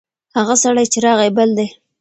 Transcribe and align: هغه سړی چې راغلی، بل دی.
هغه 0.37 0.55
سړی 0.63 0.85
چې 0.91 0.97
راغلی، 1.05 1.29
بل 1.37 1.49
دی. 1.57 1.67